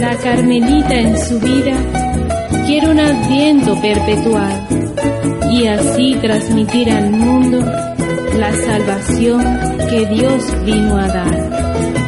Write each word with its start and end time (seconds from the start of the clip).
La 0.00 0.16
Carmelita 0.16 0.94
en 0.94 1.18
su 1.18 1.38
vida 1.40 1.76
quiere 2.66 2.88
un 2.88 3.00
adviento 3.00 3.80
perpetual 3.80 4.66
y 5.50 5.66
así 5.66 6.16
transmitir 6.20 6.90
al 6.90 7.10
mundo 7.10 7.60
la 8.38 8.52
salvación 8.52 9.42
que 9.90 10.06
Dios 10.06 10.64
vino 10.64 10.96
a 10.96 11.08
dar. 11.08 12.07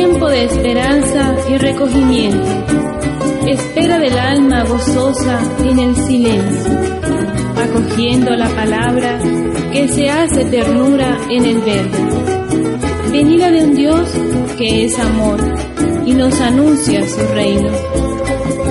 Esperanza 0.00 1.36
y 1.48 1.58
recogimiento, 1.58 2.48
espera 3.46 3.98
del 3.98 4.18
alma 4.18 4.64
gozosa 4.64 5.40
en 5.62 5.78
el 5.78 5.96
silencio, 5.96 6.72
acogiendo 7.56 8.34
la 8.34 8.48
palabra 8.48 9.18
que 9.72 9.88
se 9.88 10.08
hace 10.08 10.44
ternura 10.46 11.18
en 11.28 11.44
el 11.44 11.58
verbo, 11.58 11.98
venida 13.10 13.50
de 13.50 13.64
un 13.64 13.74
Dios 13.74 14.08
que 14.56 14.86
es 14.86 14.98
amor 14.98 15.40
y 16.06 16.14
nos 16.14 16.40
anuncia 16.40 17.06
su 17.06 17.20
reino, 17.34 17.70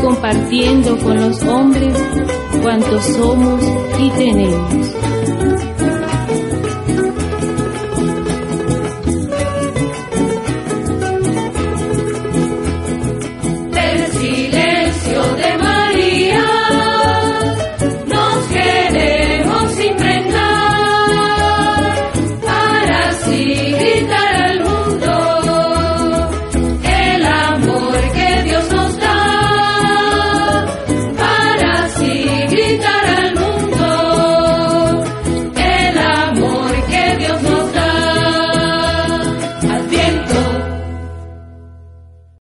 compartiendo 0.01 0.97
con 0.97 1.17
los 1.17 1.41
hombres 1.43 1.93
cuantos 2.63 3.05
somos 3.05 3.63
y 3.99 4.09
tenemos. 4.11 5.00